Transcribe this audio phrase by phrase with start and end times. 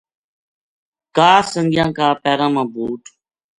[1.15, 3.01] کا سنگیاں کا پیراں ما بُوٹ